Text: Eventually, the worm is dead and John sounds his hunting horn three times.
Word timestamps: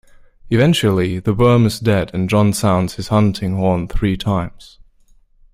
Eventually, 0.49 1.19
the 1.19 1.31
worm 1.35 1.67
is 1.67 1.79
dead 1.79 2.09
and 2.11 2.27
John 2.27 2.53
sounds 2.53 2.95
his 2.95 3.09
hunting 3.09 3.57
horn 3.57 3.87
three 3.87 4.17
times. 4.17 4.79